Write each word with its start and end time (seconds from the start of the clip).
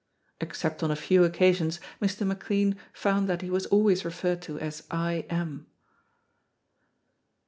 Except 0.39 0.81
on 0.81 0.89
a 0.89 0.95
few 0.95 1.23
occasions 1.23 1.79
Mr. 2.01 2.25
McLean 2.25 2.75
found 2.91 3.29
that 3.29 3.43
he 3.43 3.51
was 3.51 3.67
always 3.67 4.03
referred 4.03 4.41
to 4.41 4.57
as 4.57 4.81
I 4.89 5.27
M 5.29 5.67